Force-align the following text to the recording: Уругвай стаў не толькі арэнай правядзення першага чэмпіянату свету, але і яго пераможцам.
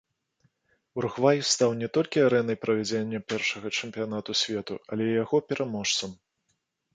Уругвай 0.99 1.37
стаў 1.53 1.75
не 1.81 1.89
толькі 1.97 2.23
арэнай 2.29 2.57
правядзення 2.63 3.19
першага 3.35 3.67
чэмпіянату 3.81 4.31
свету, 4.41 4.79
але 4.97 5.03
і 5.11 5.15
яго 5.23 5.37
пераможцам. 5.53 6.11